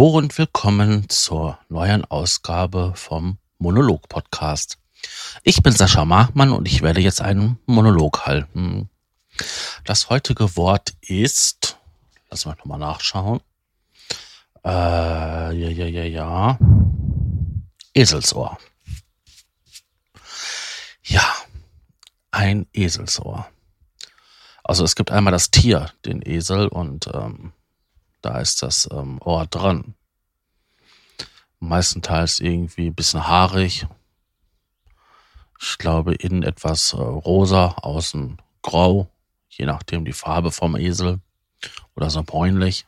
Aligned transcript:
Hallo 0.00 0.16
und 0.16 0.38
willkommen 0.38 1.10
zur 1.10 1.58
neuen 1.68 2.06
Ausgabe 2.06 2.94
vom 2.96 3.36
Monolog 3.58 4.08
Podcast. 4.08 4.78
Ich 5.42 5.62
bin 5.62 5.74
Sascha 5.74 6.06
Machmann 6.06 6.52
und 6.52 6.66
ich 6.66 6.80
werde 6.80 7.02
jetzt 7.02 7.20
einen 7.20 7.58
Monolog 7.66 8.24
halten. 8.24 8.88
Das 9.84 10.08
heutige 10.08 10.56
Wort 10.56 10.94
ist, 11.02 11.76
lass 12.30 12.46
mal 12.46 12.56
nochmal 12.56 12.78
nachschauen. 12.78 13.40
Äh, 14.64 14.70
ja, 14.70 15.50
ja, 15.50 15.84
ja, 15.84 16.04
ja. 16.04 16.58
Eselsohr. 17.92 18.56
Ja, 21.02 21.30
ein 22.30 22.66
Eselsohr. 22.72 23.46
Also 24.64 24.82
es 24.82 24.96
gibt 24.96 25.10
einmal 25.10 25.32
das 25.32 25.50
Tier, 25.50 25.90
den 26.06 26.22
Esel, 26.24 26.68
und 26.68 27.10
ähm, 27.12 27.52
da 28.22 28.38
ist 28.38 28.62
das 28.62 28.88
ähm, 28.92 29.18
Ohr 29.22 29.46
dran. 29.46 29.94
Meistenteils 31.60 32.40
irgendwie 32.40 32.88
ein 32.88 32.94
bisschen 32.94 33.26
haarig. 33.26 33.86
Ich 35.60 35.78
glaube, 35.78 36.14
innen 36.14 36.42
etwas 36.42 36.94
äh, 36.94 36.96
rosa, 36.96 37.76
außen 37.82 38.40
grau, 38.62 39.10
je 39.48 39.66
nachdem 39.66 40.04
die 40.04 40.12
Farbe 40.12 40.50
vom 40.50 40.74
Esel 40.76 41.20
oder 41.94 42.10
so 42.10 42.22
bräunlich. 42.22 42.86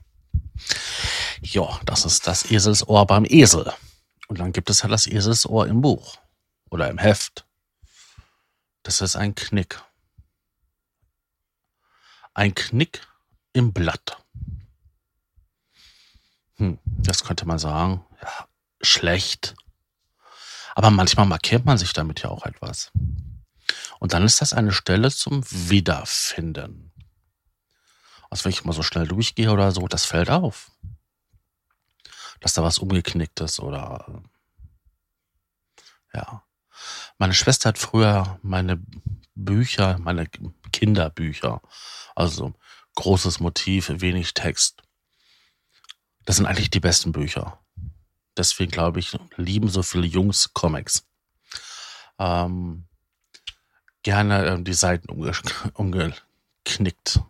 Ja, 1.42 1.80
das 1.84 2.04
ist 2.06 2.26
das 2.26 2.50
Eselsohr 2.50 3.06
beim 3.06 3.26
Esel. 3.26 3.72
Und 4.28 4.40
dann 4.40 4.52
gibt 4.52 4.70
es 4.70 4.82
ja 4.82 4.88
das 4.88 5.06
Eselsohr 5.06 5.66
im 5.66 5.82
Buch 5.82 6.16
oder 6.70 6.88
im 6.88 6.98
Heft. 6.98 7.44
Das 8.82 9.00
ist 9.00 9.16
ein 9.16 9.34
Knick. 9.34 9.82
Ein 12.32 12.54
Knick 12.54 13.06
im 13.52 13.72
Blatt. 13.74 14.24
Hm, 16.56 16.78
das 16.84 17.24
könnte 17.24 17.46
man 17.46 17.58
sagen, 17.58 18.04
ja, 18.22 18.48
schlecht. 18.82 19.54
Aber 20.74 20.90
manchmal 20.90 21.26
markiert 21.26 21.64
man 21.64 21.78
sich 21.78 21.92
damit 21.92 22.22
ja 22.22 22.30
auch 22.30 22.46
etwas. 22.46 22.90
Und 23.98 24.12
dann 24.12 24.24
ist 24.24 24.40
das 24.40 24.52
eine 24.52 24.72
Stelle 24.72 25.10
zum 25.10 25.44
Wiederfinden. 25.50 26.92
Also 28.30 28.44
wenn 28.44 28.52
ich 28.52 28.64
mal 28.64 28.72
so 28.72 28.82
schnell 28.82 29.06
durchgehe 29.06 29.50
oder 29.50 29.72
so, 29.72 29.86
das 29.86 30.04
fällt 30.04 30.30
auf. 30.30 30.70
Dass 32.40 32.54
da 32.54 32.62
was 32.62 32.78
umgeknickt 32.78 33.40
ist 33.40 33.60
oder 33.60 34.22
ja. 36.12 36.42
Meine 37.18 37.34
Schwester 37.34 37.68
hat 37.68 37.78
früher 37.78 38.38
meine 38.42 38.82
Bücher, 39.34 39.98
meine 39.98 40.26
Kinderbücher, 40.72 41.62
also 42.14 42.54
großes 42.96 43.40
Motiv, 43.40 43.88
wenig 43.88 44.34
Text, 44.34 44.82
das 46.24 46.36
sind 46.36 46.46
eigentlich 46.46 46.70
die 46.70 46.80
besten 46.80 47.12
Bücher. 47.12 47.61
Deswegen 48.36 48.70
glaube 48.70 49.00
ich, 49.00 49.16
lieben 49.36 49.68
so 49.68 49.82
viele 49.82 50.06
Jungs 50.06 50.52
Comics. 50.54 51.04
Ähm, 52.18 52.86
gerne 54.02 54.44
äh, 54.46 54.62
die 54.62 54.74
Seiten 54.74 55.10
umge 55.10 55.32
umgeknickt 55.74 57.20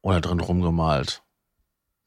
oder 0.00 0.20
drin 0.20 0.40
rumgemalt. 0.40 1.22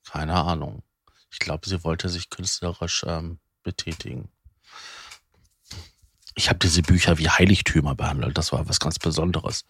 Keine 0.09 0.35
Ahnung. 0.35 0.83
Ich 1.31 1.39
glaube, 1.39 1.67
sie 1.67 1.83
wollte 1.83 2.09
sich 2.09 2.29
künstlerisch 2.29 3.05
ähm, 3.07 3.39
betätigen. 3.63 4.29
Ich 6.35 6.49
habe 6.49 6.59
diese 6.59 6.81
Bücher 6.81 7.17
wie 7.17 7.29
Heiligtümer 7.29 7.95
behandelt. 7.95 8.37
Das 8.37 8.51
war 8.51 8.67
was 8.67 8.79
ganz 8.79 8.99
Besonderes. 8.99 9.65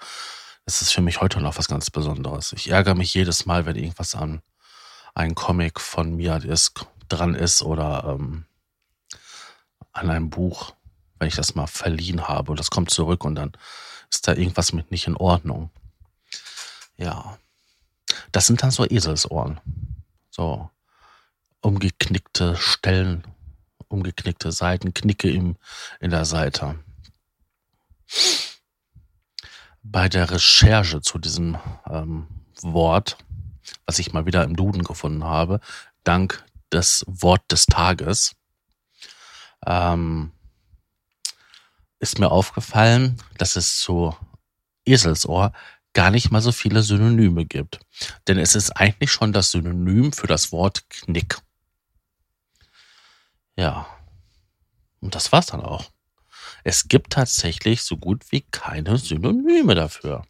Das 0.66 0.82
ist 0.82 0.92
für 0.92 1.02
mich 1.02 1.22
heute 1.22 1.42
noch 1.42 1.58
was 1.58 1.68
ganz 1.68 1.90
Besonderes. 1.90 2.54
Ich 2.54 2.70
ärgere 2.70 2.96
mich 2.96 3.14
jedes 3.14 3.46
Mal, 3.46 3.66
wenn 3.66 3.76
irgendwas 3.76 4.16
an 4.16 4.42
ein 5.14 5.36
Comic 5.36 5.80
von 5.80 6.16
mir 6.16 6.40
das 6.40 6.74
dran 7.12 7.36
ist 7.36 7.62
oder 7.62 8.04
ähm, 8.06 8.46
an 9.92 10.10
einem 10.10 10.30
Buch, 10.30 10.74
wenn 11.20 11.28
ich 11.28 11.36
das 11.36 11.56
mal 11.56 11.68
verliehen 11.68 12.28
habe 12.28 12.52
und 12.52 12.60
das 12.60 12.72
kommt 12.72 12.90
zurück 12.90 13.24
und 13.24 13.36
dann 13.36 13.52
ist 14.10 14.28
da 14.28 14.34
irgendwas 14.34 14.74
mit 14.74 14.92
nicht 14.92 15.08
in 15.08 15.18
Ordnung. 15.18 15.70
Ja. 16.98 17.38
Das 18.32 18.48
sind 18.48 18.64
dann 18.64 18.72
so 18.72 18.86
Eselsohren. 18.86 19.60
So 20.30 20.70
umgeknickte 21.62 22.56
Stellen, 22.56 23.24
umgeknickte 23.88 24.52
Seiten, 24.52 24.94
Knicke 24.94 25.30
im, 25.30 25.58
in 26.00 26.12
der 26.12 26.26
Seite. 26.26 26.80
Bei 29.84 30.10
der 30.10 30.30
Recherche 30.32 31.02
zu 31.02 31.20
diesem 31.20 31.58
ähm, 31.90 32.28
Wort 32.62 33.18
was 33.86 34.00
ich 34.00 34.14
mal 34.14 34.26
wieder 34.26 34.44
im 34.44 34.56
Duden 34.56 34.84
gefunden 34.84 35.24
habe, 35.24 35.60
dank 36.04 36.44
des 36.72 37.04
Wort 37.08 37.44
des 37.52 37.66
Tages, 37.66 38.34
ähm, 39.66 40.32
ist 42.00 42.20
mir 42.20 42.32
aufgefallen, 42.32 43.22
dass 43.38 43.56
es 43.56 43.80
zu 43.80 44.16
Eselsohr 44.86 45.54
gar 45.94 46.10
nicht 46.10 46.32
mal 46.32 46.42
so 46.42 46.52
viele 46.52 46.82
Synonyme 46.82 47.46
gibt. 47.46 47.80
Denn 48.28 48.40
es 48.40 48.56
ist 48.56 48.72
eigentlich 48.72 49.12
schon 49.12 49.34
das 49.34 49.52
Synonym 49.52 50.14
für 50.14 50.28
das 50.28 50.52
Wort 50.52 50.90
Knick. 50.90 51.38
Ja. 53.56 53.88
Und 55.02 55.16
das 55.16 55.32
war's 55.32 55.48
dann 55.48 55.62
auch. 55.62 55.92
Es 56.64 56.88
gibt 56.88 57.14
tatsächlich 57.14 57.82
so 57.82 57.98
gut 57.98 58.32
wie 58.32 58.42
keine 58.42 58.98
Synonyme 58.98 59.76
dafür. 59.76 60.24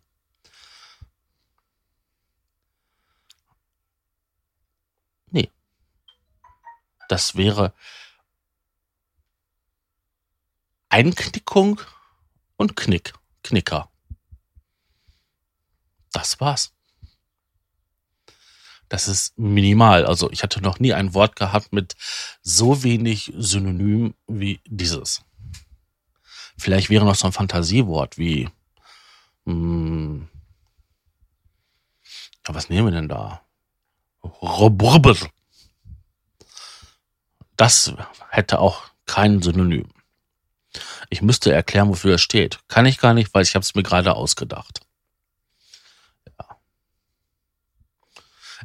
Das 7.11 7.35
wäre 7.35 7.73
Einknickung 10.87 11.81
und 12.55 12.77
Knick, 12.77 13.13
Knicker. 13.43 13.91
Das 16.13 16.39
war's. 16.39 16.71
Das 18.87 19.09
ist 19.09 19.37
minimal. 19.37 20.05
Also 20.05 20.31
ich 20.31 20.41
hatte 20.41 20.61
noch 20.61 20.79
nie 20.79 20.93
ein 20.93 21.13
Wort 21.13 21.35
gehabt 21.35 21.73
mit 21.73 21.97
so 22.43 22.81
wenig 22.81 23.33
Synonym 23.35 24.13
wie 24.27 24.61
dieses. 24.65 25.21
Vielleicht 26.57 26.89
wäre 26.89 27.03
noch 27.03 27.15
so 27.15 27.27
ein 27.27 27.33
Fantasiewort 27.33 28.17
wie, 28.17 28.49
hm, 29.45 30.29
ja, 32.47 32.55
was 32.55 32.69
nehmen 32.69 32.87
wir 32.87 32.93
denn 32.93 33.09
da? 33.09 33.41
Robrber. 34.23 35.17
Das 37.61 37.93
hätte 38.29 38.57
auch 38.57 38.85
kein 39.05 39.43
Synonym. 39.43 39.87
Ich 41.11 41.21
müsste 41.21 41.53
erklären, 41.53 41.89
wofür 41.89 42.15
es 42.15 42.21
steht. 42.23 42.57
Kann 42.67 42.87
ich 42.87 42.97
gar 42.97 43.13
nicht, 43.13 43.35
weil 43.35 43.43
ich 43.43 43.53
habe 43.53 43.61
es 43.61 43.75
mir 43.75 43.83
gerade 43.83 44.15
ausgedacht. 44.15 44.79
Ja. 46.25 46.57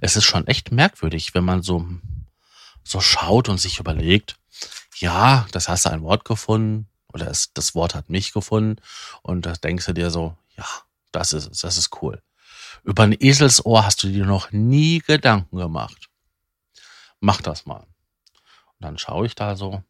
Es 0.00 0.16
ist 0.16 0.24
schon 0.24 0.46
echt 0.46 0.72
merkwürdig, 0.72 1.34
wenn 1.34 1.44
man 1.44 1.60
so, 1.60 1.86
so 2.84 3.02
schaut 3.02 3.50
und 3.50 3.58
sich 3.58 3.80
überlegt, 3.80 4.36
ja, 4.96 5.46
das 5.52 5.68
hast 5.68 5.84
du 5.84 5.90
ein 5.90 6.02
Wort 6.02 6.24
gefunden 6.24 6.88
oder 7.12 7.28
es, 7.28 7.52
das 7.52 7.74
Wort 7.74 7.94
hat 7.94 8.08
mich 8.08 8.32
gefunden 8.32 8.80
und 9.20 9.44
da 9.44 9.52
denkst 9.52 9.84
du 9.84 9.92
dir 9.92 10.10
so, 10.10 10.38
ja, 10.56 10.64
das 11.12 11.34
ist 11.34 11.62
das 11.62 11.76
ist 11.76 11.90
cool. 12.00 12.22
Über 12.82 13.02
ein 13.02 13.12
Eselsohr 13.12 13.84
hast 13.84 14.02
du 14.04 14.08
dir 14.08 14.24
noch 14.24 14.52
nie 14.52 15.00
Gedanken 15.00 15.58
gemacht. 15.58 16.08
Mach 17.20 17.42
das 17.42 17.66
mal. 17.66 17.86
Und 18.78 18.84
dann 18.84 18.98
schaue 18.98 19.26
ich 19.26 19.34
da 19.34 19.56
so, 19.56 19.82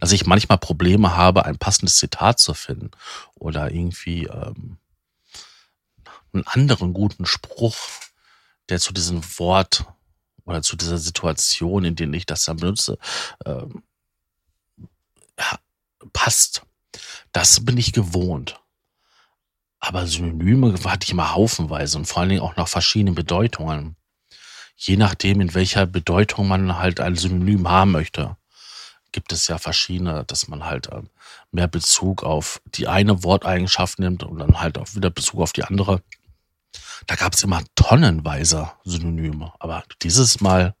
dass 0.00 0.12
ich 0.12 0.26
manchmal 0.26 0.58
Probleme 0.58 1.16
habe, 1.16 1.44
ein 1.44 1.58
passendes 1.58 1.96
Zitat 1.96 2.38
zu 2.38 2.54
finden 2.54 2.90
oder 3.34 3.70
irgendwie 3.70 4.26
ähm, 4.26 4.78
einen 6.32 6.46
anderen 6.46 6.92
guten 6.94 7.26
Spruch, 7.26 7.76
der 8.68 8.78
zu 8.80 8.92
diesem 8.92 9.22
Wort 9.38 9.84
oder 10.44 10.62
zu 10.62 10.76
dieser 10.76 10.98
Situation, 10.98 11.84
in 11.84 11.96
der 11.96 12.12
ich 12.12 12.26
das 12.26 12.44
dann 12.44 12.56
benutze, 12.56 12.98
ähm, 13.44 13.82
ja, 15.38 15.58
passt. 16.12 16.62
Das 17.32 17.64
bin 17.64 17.76
ich 17.78 17.92
gewohnt. 17.92 18.60
Aber 19.78 20.06
Synonyme 20.06 20.74
hatte 20.84 21.04
ich 21.04 21.10
immer 21.10 21.34
haufenweise 21.34 21.98
und 21.98 22.04
vor 22.04 22.20
allen 22.20 22.28
Dingen 22.28 22.42
auch 22.42 22.56
nach 22.56 22.68
verschiedenen 22.68 23.14
Bedeutungen 23.14 23.96
je 24.86 24.96
nachdem, 24.96 25.40
in 25.40 25.54
welcher 25.54 25.86
Bedeutung 25.86 26.48
man 26.48 26.76
halt 26.78 26.98
ein 26.98 27.14
Synonym 27.14 27.68
haben 27.68 27.92
möchte, 27.92 28.36
gibt 29.12 29.32
es 29.32 29.46
ja 29.46 29.58
verschiedene, 29.58 30.24
dass 30.24 30.48
man 30.48 30.64
halt 30.64 30.88
ähm, 30.90 31.08
mehr 31.52 31.68
Bezug 31.68 32.24
auf 32.24 32.60
die 32.66 32.88
eine 32.88 33.22
Worteigenschaft 33.22 34.00
nimmt 34.00 34.24
und 34.24 34.38
dann 34.38 34.58
halt 34.58 34.78
auch 34.78 34.94
wieder 34.94 35.10
Bezug 35.10 35.40
auf 35.40 35.52
die 35.52 35.62
andere. 35.62 36.02
Da 37.06 37.14
gab 37.14 37.34
es 37.34 37.44
immer 37.44 37.62
tonnenweise 37.76 38.72
Synonyme, 38.84 39.52
aber 39.60 39.84
dieses 40.02 40.40
Mal 40.40 40.74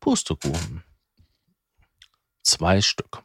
Pustekuchen. 0.00 0.82
Zwei 2.42 2.82
Stück. 2.82 3.22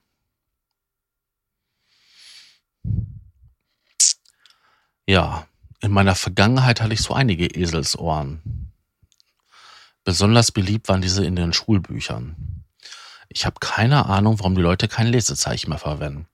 Ja, 5.05 5.47
in 5.81 5.91
meiner 5.91 6.15
Vergangenheit 6.15 6.79
hatte 6.79 6.93
ich 6.93 7.01
so 7.01 7.13
einige 7.13 7.47
Eselsohren 7.47 8.70
Besonders 10.03 10.51
beliebt 10.51 10.87
waren 10.89 11.01
diese 11.01 11.25
in 11.25 11.35
den 11.35 11.53
Schulbüchern. 11.53 12.35
Ich 13.29 13.45
habe 13.45 13.59
keine 13.59 14.07
Ahnung, 14.07 14.39
warum 14.39 14.55
die 14.55 14.61
Leute 14.61 14.87
kein 14.87 15.07
Lesezeichen 15.07 15.69
mehr 15.69 15.79
verwenden. 15.79 16.27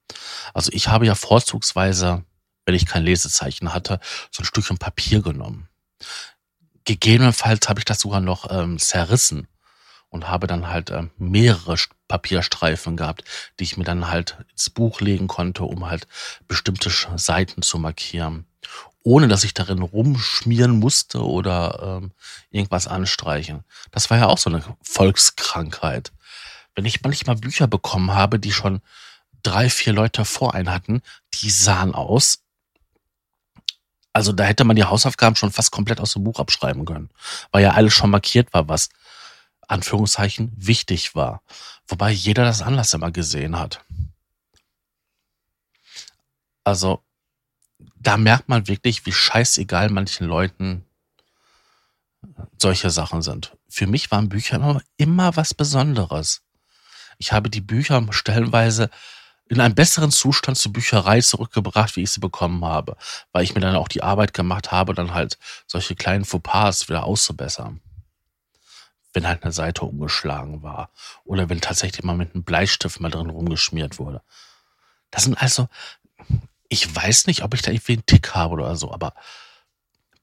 Also 0.54 0.72
ich 0.74 0.88
habe 0.88 1.06
ja 1.06 1.16
vorzugsweise, 1.16 2.24
wenn 2.66 2.76
ich 2.76 2.86
kein 2.86 3.04
Lesezeichen 3.04 3.74
hatte, 3.74 4.00
so 4.32 4.42
ein 4.42 4.46
Stückchen 4.46 4.78
Papier 4.78 5.22
genommen. 5.22 5.68
Gegebenenfalls 6.86 7.68
habe 7.70 7.80
ich 7.80 7.86
das 7.86 8.00
sogar 8.00 8.22
noch 8.22 8.50
ähm, 8.50 8.80
zerrissen 8.80 9.48
und 10.10 10.30
habe 10.30 10.48
dann 10.48 10.70
halt 10.70 10.90
ähm, 10.90 11.12
mehrere 11.18 11.76
Papierstreifen 12.08 12.96
gehabt, 12.96 13.26
die 13.60 13.66
ich 13.66 13.78
mir 13.78 13.84
dann 13.84 14.10
halt 14.10 14.38
ins 14.52 14.70
Buch 14.70 15.02
legen 15.02 15.28
konnte, 15.28 15.64
um 15.64 15.90
halt 15.90 16.08
bestimmte 16.48 16.90
Seiten 17.18 17.62
zu 17.62 17.78
markieren 17.78 18.46
ohne 19.08 19.30
dass 19.30 19.46
ich 19.46 19.54
darin 19.54 19.82
rumschmieren 19.82 20.80
musste 20.80 21.24
oder 21.24 22.02
ähm, 22.02 22.12
irgendwas 22.52 22.88
anstreichen. 22.88 23.64
Das 23.92 24.10
war 24.10 24.18
ja 24.18 24.28
auch 24.28 24.38
so 24.38 24.50
eine 24.50 24.62
Volkskrankheit. 24.82 26.12
Wenn 26.76 26.84
ich 26.84 27.02
manchmal 27.02 27.38
Bücher 27.38 27.68
bekommen 27.68 28.14
habe, 28.14 28.38
die 28.38 28.52
schon 28.52 28.82
drei, 29.44 29.70
vier 29.70 29.94
Leute 29.94 30.26
vor 30.26 30.56
einen 30.56 30.74
hatten, 30.74 31.02
die 31.36 31.50
sahen 31.50 31.96
aus. 31.96 32.40
Also 34.12 34.34
da 34.34 34.44
hätte 34.44 34.66
man 34.66 34.76
die 34.76 34.84
Hausaufgaben 34.84 35.38
schon 35.38 35.54
fast 35.54 35.72
komplett 35.72 36.02
aus 36.02 36.12
dem 36.12 36.26
Buch 36.26 36.42
abschreiben 36.42 36.84
können, 36.84 37.10
weil 37.54 37.64
ja 37.64 37.72
alles 37.72 37.94
schon 37.94 38.10
markiert 38.10 38.54
war, 38.54 38.68
was 38.68 38.90
Anführungszeichen 39.70 40.52
wichtig 40.58 41.16
war. 41.16 41.42
Wobei 41.88 42.12
jeder 42.12 42.44
das 42.44 42.62
Anlass 42.62 42.94
immer 42.94 43.12
gesehen 43.12 43.58
hat. 43.58 43.80
Also 46.66 47.07
da 48.00 48.18
merkt 48.18 48.50
man 48.50 48.68
wirklich, 48.68 49.06
wie 49.06 49.12
scheißegal 49.12 49.90
manchen 49.90 50.28
Leuten 50.28 50.86
solche 52.62 52.90
Sachen 52.90 53.22
sind. 53.22 53.56
Für 53.70 53.88
mich 53.88 54.12
waren 54.12 54.30
Bücher 54.30 54.58
immer, 54.58 54.82
immer 54.98 55.36
was 55.36 55.54
Besonderes. 55.54 56.42
Ich 57.18 57.32
habe 57.32 57.50
die 57.50 57.62
Bücher 57.62 58.06
stellenweise 58.12 58.90
in 59.50 59.62
einem 59.62 59.76
besseren 59.76 60.12
Zustand 60.12 60.58
zur 60.58 60.74
Bücherei 60.74 61.22
zurückgebracht, 61.22 61.96
wie 61.96 62.04
ich 62.04 62.12
sie 62.12 62.20
bekommen 62.20 62.66
habe, 62.66 62.98
weil 63.32 63.44
ich 63.44 63.56
mir 63.56 63.62
dann 63.62 63.76
auch 63.76 63.88
die 63.88 64.04
Arbeit 64.04 64.34
gemacht 64.34 64.72
habe, 64.72 64.94
dann 64.94 65.14
halt 65.14 65.38
solche 65.68 65.96
kleinen 65.96 66.26
Fauxpas 66.26 66.90
wieder 66.90 67.06
auszubessern. 67.06 67.82
Wenn 69.14 69.28
halt 69.28 69.44
eine 69.44 69.54
Seite 69.54 69.86
umgeschlagen 69.86 70.64
war 70.64 70.92
oder 71.24 71.50
wenn 71.50 71.62
tatsächlich 71.62 72.04
mal 72.04 72.18
mit 72.18 72.34
einem 72.34 72.44
Bleistift 72.44 73.00
mal 73.00 73.10
drin 73.10 73.30
rumgeschmiert 73.30 74.00
wurde. 74.00 74.22
Das 75.12 75.24
sind 75.24 75.42
also 75.42 75.70
ich 76.70 76.94
weiß 76.94 77.28
nicht, 77.28 77.44
ob 77.44 77.54
ich 77.54 77.62
da 77.62 77.72
irgendwie 77.72 77.94
einen 77.94 78.06
Tick 78.06 78.36
habe 78.36 78.54
oder 78.54 78.76
so, 78.76 78.92
aber 78.92 79.14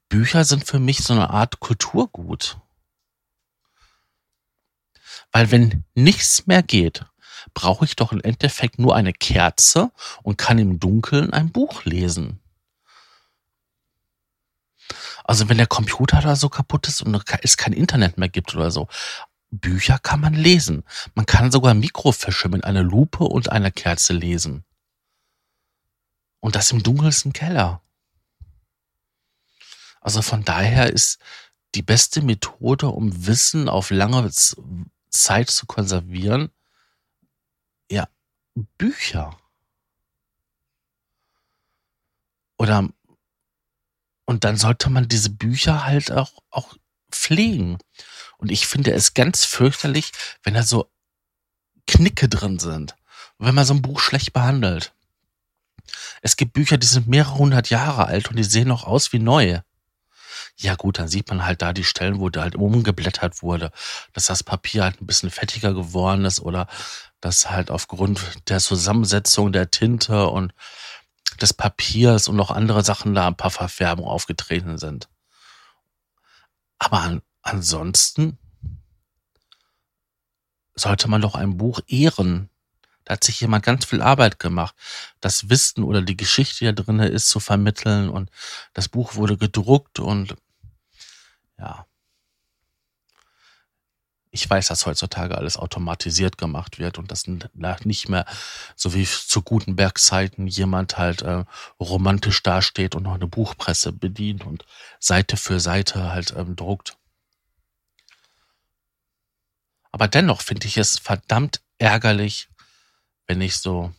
Bücher 0.08 0.44
sind 0.44 0.66
für 0.66 0.78
mich 0.78 0.98
so 0.98 1.12
eine 1.12 1.30
Art 1.30 1.60
Kulturgut. 1.60 2.58
Weil 5.32 5.50
wenn 5.50 5.84
nichts 5.94 6.46
mehr 6.46 6.62
geht, 6.62 7.04
brauche 7.54 7.84
ich 7.84 7.96
doch 7.96 8.12
im 8.12 8.20
Endeffekt 8.20 8.78
nur 8.78 8.94
eine 8.94 9.12
Kerze 9.12 9.90
und 10.22 10.38
kann 10.38 10.58
im 10.58 10.78
Dunkeln 10.78 11.32
ein 11.32 11.50
Buch 11.50 11.84
lesen. 11.84 12.40
Also 15.24 15.48
wenn 15.48 15.56
der 15.56 15.66
Computer 15.66 16.20
da 16.20 16.36
so 16.36 16.48
kaputt 16.48 16.86
ist 16.86 17.02
und 17.02 17.22
es 17.42 17.56
kein 17.56 17.72
Internet 17.72 18.18
mehr 18.18 18.28
gibt 18.28 18.54
oder 18.54 18.70
so, 18.70 18.88
Bücher 19.50 19.98
kann 19.98 20.20
man 20.20 20.34
lesen. 20.34 20.84
Man 21.14 21.26
kann 21.26 21.50
sogar 21.50 21.74
Mikrofische 21.74 22.48
mit 22.48 22.64
einer 22.64 22.82
Lupe 22.82 23.24
und 23.24 23.50
einer 23.50 23.70
Kerze 23.70 24.12
lesen. 24.12 24.64
Und 26.44 26.56
das 26.56 26.72
im 26.72 26.82
dunkelsten 26.82 27.32
Keller. 27.32 27.80
Also 30.02 30.20
von 30.20 30.44
daher 30.44 30.92
ist 30.92 31.18
die 31.74 31.80
beste 31.80 32.20
Methode, 32.20 32.88
um 32.88 33.26
Wissen 33.26 33.66
auf 33.66 33.88
lange 33.88 34.30
Zeit 35.08 35.48
zu 35.48 35.64
konservieren, 35.64 36.50
ja, 37.90 38.06
Bücher. 38.76 39.38
Oder 42.58 42.90
und 44.26 44.44
dann 44.44 44.58
sollte 44.58 44.90
man 44.90 45.08
diese 45.08 45.30
Bücher 45.30 45.86
halt 45.86 46.12
auch, 46.12 46.42
auch 46.50 46.76
pflegen. 47.10 47.78
Und 48.36 48.50
ich 48.50 48.66
finde 48.66 48.92
es 48.92 49.14
ganz 49.14 49.46
fürchterlich, 49.46 50.12
wenn 50.42 50.52
da 50.52 50.62
so 50.62 50.90
Knicke 51.86 52.28
drin 52.28 52.58
sind. 52.58 52.96
wenn 53.38 53.54
man 53.54 53.64
so 53.64 53.72
ein 53.72 53.80
Buch 53.80 53.98
schlecht 53.98 54.34
behandelt. 54.34 54.94
Es 56.22 56.36
gibt 56.36 56.52
Bücher, 56.52 56.78
die 56.78 56.86
sind 56.86 57.06
mehrere 57.06 57.34
hundert 57.34 57.70
Jahre 57.70 58.06
alt 58.06 58.30
und 58.30 58.36
die 58.36 58.44
sehen 58.44 58.68
noch 58.68 58.84
aus 58.84 59.12
wie 59.12 59.18
neu. 59.18 59.60
Ja 60.56 60.74
gut, 60.76 60.98
dann 60.98 61.08
sieht 61.08 61.28
man 61.28 61.44
halt 61.44 61.62
da 61.62 61.72
die 61.72 61.84
Stellen, 61.84 62.20
wo 62.20 62.28
da 62.28 62.42
halt 62.42 62.54
umgeblättert 62.54 63.42
wurde, 63.42 63.72
dass 64.12 64.26
das 64.26 64.42
Papier 64.42 64.84
halt 64.84 65.00
ein 65.00 65.06
bisschen 65.06 65.30
fettiger 65.30 65.74
geworden 65.74 66.24
ist 66.24 66.40
oder 66.40 66.68
dass 67.20 67.50
halt 67.50 67.70
aufgrund 67.70 68.20
der 68.48 68.60
Zusammensetzung 68.60 69.52
der 69.52 69.70
Tinte 69.70 70.28
und 70.28 70.52
des 71.40 71.52
Papiers 71.52 72.28
und 72.28 72.36
noch 72.36 72.50
andere 72.50 72.84
Sachen 72.84 73.14
da 73.14 73.26
ein 73.26 73.36
paar 73.36 73.50
Verfärbungen 73.50 74.10
aufgetreten 74.10 74.78
sind. 74.78 75.08
Aber 76.78 77.00
an, 77.00 77.22
ansonsten 77.42 78.38
sollte 80.74 81.08
man 81.08 81.22
doch 81.22 81.34
ein 81.34 81.56
Buch 81.56 81.80
ehren. 81.86 82.50
Da 83.04 83.14
hat 83.14 83.24
sich 83.24 83.40
jemand 83.40 83.64
ganz 83.64 83.84
viel 83.84 84.02
Arbeit 84.02 84.38
gemacht, 84.38 84.74
das 85.20 85.48
Wissen 85.50 85.84
oder 85.84 86.02
die 86.02 86.16
Geschichte, 86.16 86.60
die 86.60 86.74
da 86.74 86.82
drin 86.82 86.98
ist, 87.00 87.28
zu 87.28 87.40
vermitteln. 87.40 88.08
Und 88.08 88.30
das 88.72 88.88
Buch 88.88 89.14
wurde 89.14 89.36
gedruckt 89.36 89.98
und 89.98 90.36
ja. 91.58 91.86
Ich 94.30 94.50
weiß, 94.50 94.66
dass 94.66 94.84
heutzutage 94.84 95.38
alles 95.38 95.56
automatisiert 95.56 96.38
gemacht 96.38 96.80
wird 96.80 96.98
und 96.98 97.12
dass 97.12 97.28
nicht 97.84 98.08
mehr 98.08 98.26
so 98.74 98.92
wie 98.92 99.04
zu 99.06 99.42
Gutenberg-Zeiten 99.42 100.48
jemand 100.48 100.98
halt 100.98 101.22
äh, 101.22 101.44
romantisch 101.78 102.42
dasteht 102.42 102.96
und 102.96 103.04
noch 103.04 103.14
eine 103.14 103.28
Buchpresse 103.28 103.92
bedient 103.92 104.44
und 104.44 104.66
Seite 104.98 105.36
für 105.36 105.60
Seite 105.60 106.10
halt 106.10 106.34
ähm, 106.36 106.56
druckt. 106.56 106.96
Aber 109.92 110.08
dennoch 110.08 110.40
finde 110.40 110.66
ich 110.66 110.78
es 110.78 110.98
verdammt 110.98 111.60
ärgerlich, 111.78 112.48
wenn 113.26 113.40
ich 113.40 113.56
so 113.56 113.92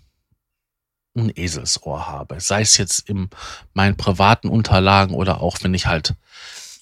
ein 1.15 1.31
Eselsohr 1.35 2.07
habe. 2.07 2.39
Sei 2.41 2.61
es 2.61 2.77
jetzt 2.77 3.09
in 3.09 3.29
meinen 3.73 3.97
privaten 3.97 4.49
Unterlagen 4.49 5.15
oder 5.15 5.41
auch 5.41 5.57
wenn 5.61 5.73
ich 5.73 5.85
halt 5.85 6.13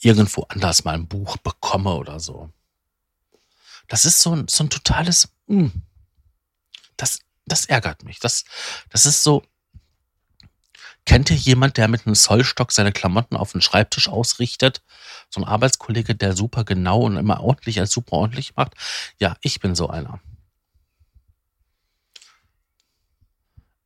irgendwo 0.01 0.44
anders 0.50 0.84
mal 0.84 0.96
ein 0.96 1.08
Buch 1.08 1.38
bekomme 1.38 1.94
oder 1.94 2.20
so. 2.20 2.50
Das 3.88 4.06
ist 4.06 4.22
so 4.22 4.36
ein, 4.36 4.48
so 4.48 4.63
ein 4.63 4.70
totales, 4.70 5.29
mh, 5.48 5.72
hm, 5.72 5.82
das, 6.98 7.20
das 7.46 7.65
ärgert 7.65 8.03
mich. 8.03 8.20
Das, 8.20 8.44
das 8.89 9.06
ist 9.06 9.24
so, 9.24 9.44
kennt 11.06 11.29
ihr 11.29 11.36
jemand, 11.36 11.77
der 11.77 11.88
mit 11.88 12.06
einem 12.06 12.15
Zollstock 12.15 12.72
seine 12.72 12.91
Klamotten 12.91 13.36
auf 13.36 13.51
den 13.51 13.62
Schreibtisch 13.62 14.10
ausrichtet? 14.10 14.82
So 15.29 15.41
ein 15.41 15.48
Arbeitskollege, 15.48 16.15
der 16.15 16.36
super 16.36 16.63
genau 16.63 17.01
und 17.01 17.17
immer 17.17 17.41
ordentlich 17.41 17.79
als 17.79 17.91
super 17.91 18.13
ordentlich 18.13 18.56
macht? 18.56 18.74
Ja, 19.20 19.36
ich 19.41 19.60
bin 19.60 19.75
so 19.75 19.89
einer. 19.89 20.20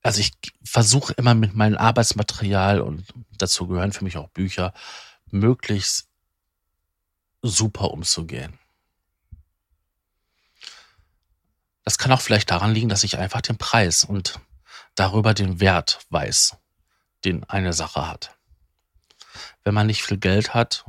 Also 0.08 0.22
ich 0.22 0.32
versuche 0.64 1.12
immer 1.18 1.34
mit 1.34 1.54
meinem 1.54 1.78
Arbeitsmaterial 1.78 2.80
und 2.80 3.06
dazu 3.38 3.68
gehören 3.68 3.92
für 3.92 4.06
mich 4.06 4.16
auch 4.16 4.30
Bücher, 4.30 4.74
möglichst 5.32 6.08
super 7.42 7.92
umzugehen. 7.92 8.58
Das 11.84 11.98
kann 11.98 12.14
auch 12.14 12.22
vielleicht 12.22 12.50
daran 12.50 12.74
liegen, 12.74 12.88
dass 12.88 13.04
ich 13.04 13.18
einfach 13.18 13.42
den 13.42 13.58
Preis 13.58 14.06
und 14.06 14.40
darüber 14.96 15.34
den 15.34 15.60
Wert 15.60 16.00
weiß, 16.10 16.56
den 17.26 17.44
eine 17.44 17.74
Sache 17.74 18.08
hat. 18.08 18.38
Wenn 19.66 19.74
man 19.74 19.88
nicht 19.88 20.04
viel 20.04 20.18
Geld 20.18 20.54
hat 20.54 20.86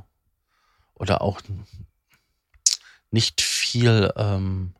oder 0.95 1.23
auch 1.23 1.41
nicht 3.11 3.41
viel 3.41 4.13
ähm, 4.15 4.77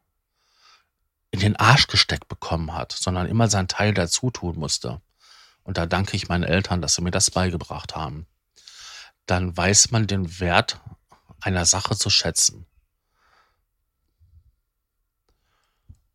in 1.31 1.41
den 1.41 1.57
Arsch 1.57 1.87
gesteckt 1.87 2.29
bekommen 2.29 2.75
hat, 2.75 2.93
sondern 2.93 3.27
immer 3.27 3.49
sein 3.49 3.69
Teil 3.69 3.95
dazu 3.95 4.31
tun 4.31 4.59
musste. 4.59 5.01
Und 5.63 5.77
da 5.77 5.87
danke 5.87 6.17
ich 6.17 6.29
meinen 6.29 6.45
Eltern, 6.45 6.81
dass 6.81 6.95
sie 6.95 7.03
mir 7.03 7.11
das 7.11 7.31
beigebracht 7.31 7.95
haben. 7.95 8.27
Dann 9.27 9.55
weiß 9.55 9.91
man 9.91 10.07
den 10.07 10.41
Wert 10.41 10.81
einer 11.41 11.67
Sache 11.67 11.97
zu 11.97 12.09
schätzen. 12.09 12.67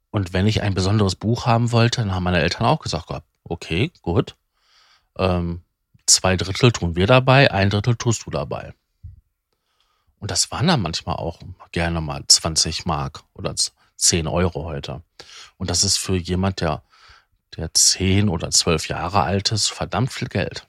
Und 0.10 0.34
wenn 0.34 0.48
ich 0.48 0.62
ein 0.62 0.74
besonderes 0.74 1.16
Buch 1.16 1.46
haben 1.46 1.72
wollte, 1.72 2.02
dann 2.02 2.14
haben 2.14 2.24
meine 2.24 2.42
Eltern 2.42 2.66
auch 2.66 2.80
gesagt, 2.80 3.10
okay, 3.44 3.92
gut. 4.02 4.36
Ähm, 5.18 5.64
zwei 6.06 6.36
Drittel 6.38 6.72
tun 6.72 6.96
wir 6.96 7.08
dabei, 7.08 7.52
ein 7.52 7.70
Drittel 7.70 7.96
tust 7.96 8.26
du 8.26 8.32
dabei. 8.32 8.74
Und 10.20 10.32
das 10.32 10.52
waren 10.52 10.68
dann 10.68 10.82
manchmal 10.82 11.16
auch 11.16 11.40
gerne 11.72 12.00
mal 12.00 12.24
20 12.28 12.86
Mark 12.86 13.24
oder 13.34 13.56
10 13.96 14.28
Euro 14.28 14.66
heute. 14.66 15.02
Und 15.58 15.70
das 15.70 15.84
ist 15.84 15.98
für 15.98 16.16
jemand, 16.16 16.62
der, 16.62 16.84
der 17.56 17.74
10 17.74 18.30
oder 18.30 18.52
12 18.52 18.88
Jahre 18.88 19.22
alt 19.22 19.52
ist, 19.52 19.70
verdammt 19.70 20.12
viel 20.12 20.28
Geld. 20.28 20.68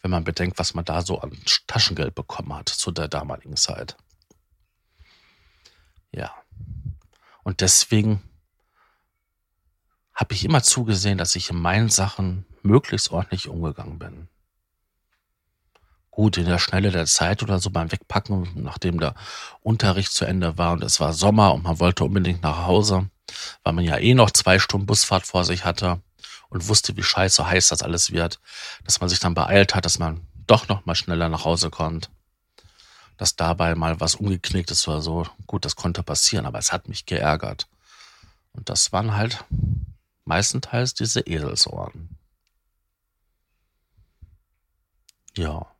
wenn 0.00 0.10
man 0.10 0.24
bedenkt, 0.24 0.58
was 0.58 0.74
man 0.74 0.84
da 0.84 1.02
so 1.02 1.20
an 1.20 1.36
Taschengeld 1.66 2.14
bekommen 2.14 2.54
hat 2.54 2.68
zu 2.68 2.90
der 2.90 3.08
damaligen 3.08 3.56
Zeit. 3.56 3.96
Ja. 6.12 6.34
Und 7.42 7.60
deswegen 7.60 8.22
habe 10.14 10.34
ich 10.34 10.44
immer 10.44 10.62
zugesehen, 10.62 11.18
dass 11.18 11.36
ich 11.36 11.50
in 11.50 11.60
meinen 11.60 11.90
Sachen 11.90 12.46
möglichst 12.62 13.10
ordentlich 13.10 13.48
umgegangen 13.48 13.98
bin. 13.98 14.28
Gut, 16.18 16.36
in 16.36 16.46
der 16.46 16.58
Schnelle 16.58 16.90
der 16.90 17.06
Zeit 17.06 17.44
oder 17.44 17.60
so 17.60 17.70
beim 17.70 17.92
Wegpacken, 17.92 18.50
nachdem 18.56 18.98
der 18.98 19.14
Unterricht 19.60 20.10
zu 20.10 20.24
Ende 20.24 20.58
war 20.58 20.72
und 20.72 20.82
es 20.82 20.98
war 20.98 21.12
Sommer 21.12 21.54
und 21.54 21.62
man 21.62 21.78
wollte 21.78 22.02
unbedingt 22.02 22.42
nach 22.42 22.66
Hause, 22.66 23.08
weil 23.62 23.72
man 23.72 23.84
ja 23.84 23.98
eh 23.98 24.14
noch 24.14 24.32
zwei 24.32 24.58
Stunden 24.58 24.84
Busfahrt 24.84 25.24
vor 25.24 25.44
sich 25.44 25.64
hatte 25.64 26.02
und 26.48 26.66
wusste, 26.66 26.96
wie 26.96 27.04
scheiße 27.04 27.48
heiß 27.48 27.68
das 27.68 27.82
alles 27.84 28.10
wird, 28.10 28.40
dass 28.82 29.00
man 29.00 29.08
sich 29.08 29.20
dann 29.20 29.34
beeilt 29.34 29.76
hat, 29.76 29.84
dass 29.84 30.00
man 30.00 30.26
doch 30.48 30.66
noch 30.66 30.84
mal 30.86 30.96
schneller 30.96 31.28
nach 31.28 31.44
Hause 31.44 31.70
kommt. 31.70 32.10
Dass 33.16 33.36
dabei 33.36 33.76
mal 33.76 34.00
was 34.00 34.16
umgeknickt 34.16 34.72
ist 34.72 34.88
oder 34.88 35.00
so. 35.00 35.24
Gut, 35.46 35.64
das 35.64 35.76
konnte 35.76 36.02
passieren, 36.02 36.46
aber 36.46 36.58
es 36.58 36.72
hat 36.72 36.88
mich 36.88 37.06
geärgert. 37.06 37.68
Und 38.54 38.68
das 38.68 38.90
waren 38.90 39.14
halt 39.14 39.44
meistenteils 40.24 40.94
diese 40.94 41.20
Eselsohren. 41.20 42.18
Ja. 45.36 45.77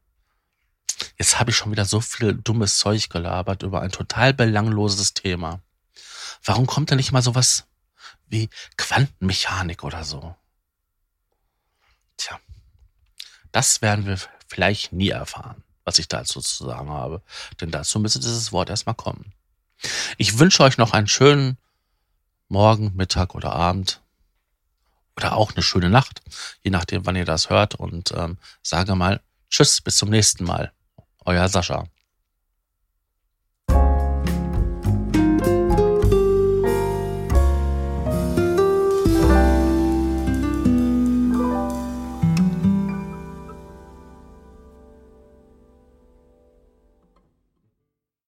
Jetzt 1.16 1.38
habe 1.38 1.50
ich 1.50 1.56
schon 1.56 1.72
wieder 1.72 1.84
so 1.84 2.00
viel 2.00 2.34
dummes 2.34 2.78
Zeug 2.78 3.08
gelabert 3.10 3.62
über 3.62 3.80
ein 3.82 3.92
total 3.92 4.34
belangloses 4.34 5.14
Thema. 5.14 5.60
Warum 6.44 6.66
kommt 6.66 6.90
da 6.90 6.94
nicht 6.94 7.12
mal 7.12 7.22
sowas 7.22 7.64
wie 8.28 8.48
Quantenmechanik 8.76 9.84
oder 9.84 10.04
so? 10.04 10.34
Tja, 12.16 12.38
das 13.52 13.82
werden 13.82 14.06
wir 14.06 14.18
vielleicht 14.46 14.92
nie 14.92 15.08
erfahren, 15.08 15.62
was 15.84 15.98
ich 15.98 16.08
dazu 16.08 16.40
zu 16.40 16.64
sagen 16.64 16.90
habe. 16.90 17.22
Denn 17.60 17.70
dazu 17.70 17.98
müsste 18.00 18.20
dieses 18.20 18.52
Wort 18.52 18.70
erstmal 18.70 18.94
kommen. 18.94 19.32
Ich 20.16 20.38
wünsche 20.38 20.62
euch 20.62 20.78
noch 20.78 20.92
einen 20.92 21.08
schönen 21.08 21.58
Morgen, 22.48 22.94
Mittag 22.96 23.34
oder 23.34 23.52
Abend. 23.52 24.00
Oder 25.16 25.34
auch 25.36 25.52
eine 25.52 25.62
schöne 25.62 25.90
Nacht, 25.90 26.22
je 26.62 26.70
nachdem, 26.70 27.04
wann 27.04 27.16
ihr 27.16 27.24
das 27.24 27.50
hört. 27.50 27.74
Und 27.74 28.12
ähm, 28.12 28.38
sage 28.62 28.94
mal 28.94 29.20
Tschüss, 29.50 29.80
bis 29.80 29.96
zum 29.96 30.10
nächsten 30.10 30.44
Mal. 30.44 30.72
Euer 31.28 31.46
Sascha. 31.48 31.84